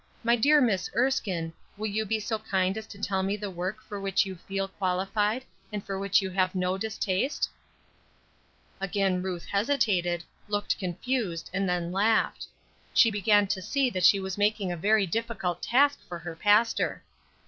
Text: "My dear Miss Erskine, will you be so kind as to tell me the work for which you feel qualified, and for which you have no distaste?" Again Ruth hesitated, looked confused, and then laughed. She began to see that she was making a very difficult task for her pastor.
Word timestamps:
"My 0.23 0.35
dear 0.35 0.61
Miss 0.61 0.89
Erskine, 0.95 1.53
will 1.77 1.85
you 1.85 2.05
be 2.07 2.19
so 2.19 2.39
kind 2.39 2.75
as 2.75 2.87
to 2.87 2.97
tell 2.97 3.21
me 3.21 3.37
the 3.37 3.51
work 3.51 3.83
for 3.83 4.01
which 4.01 4.25
you 4.25 4.33
feel 4.35 4.67
qualified, 4.67 5.45
and 5.71 5.85
for 5.85 5.99
which 5.99 6.23
you 6.23 6.31
have 6.31 6.55
no 6.55 6.75
distaste?" 6.75 7.47
Again 8.79 9.21
Ruth 9.21 9.45
hesitated, 9.45 10.23
looked 10.47 10.79
confused, 10.79 11.51
and 11.53 11.69
then 11.69 11.91
laughed. 11.91 12.47
She 12.95 13.11
began 13.11 13.45
to 13.49 13.61
see 13.61 13.91
that 13.91 14.03
she 14.03 14.19
was 14.19 14.39
making 14.39 14.71
a 14.71 14.75
very 14.75 15.05
difficult 15.05 15.61
task 15.61 15.99
for 16.07 16.17
her 16.17 16.35
pastor. 16.35 17.03